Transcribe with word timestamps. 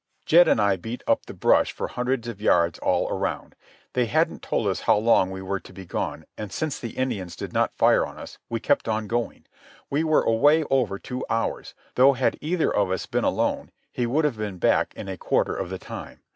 Jed 0.25 0.47
and 0.47 0.59
I 0.59 0.77
beat 0.77 1.03
up 1.05 1.27
the 1.27 1.33
brush 1.35 1.71
for 1.71 1.89
hundreds 1.89 2.27
of 2.27 2.41
yards 2.41 2.79
all 2.79 3.07
around. 3.11 3.55
They 3.93 4.07
hadn't 4.07 4.41
told 4.41 4.65
us 4.65 4.79
how 4.79 4.97
long 4.97 5.29
we 5.29 5.43
were 5.43 5.59
to 5.59 5.71
be 5.71 5.85
gone, 5.85 6.25
and 6.39 6.51
since 6.51 6.79
the 6.79 6.97
Indians 6.97 7.35
did 7.35 7.53
not 7.53 7.77
fire 7.77 8.03
on 8.03 8.17
us 8.17 8.39
we 8.49 8.59
kept 8.59 8.87
on 8.87 9.05
going. 9.05 9.45
We 9.91 10.03
were 10.03 10.23
away 10.23 10.63
over 10.71 10.97
two 10.97 11.23
hours, 11.29 11.75
though 11.93 12.13
had 12.13 12.39
either 12.41 12.75
of 12.75 12.89
us 12.89 13.05
been 13.05 13.23
alone 13.23 13.69
he 13.93 14.07
would 14.07 14.25
have 14.25 14.37
been 14.37 14.57
back 14.57 14.95
in 14.95 15.07
a 15.07 15.19
quarter 15.19 15.55
of 15.55 15.69
the 15.69 15.77
time. 15.77 16.21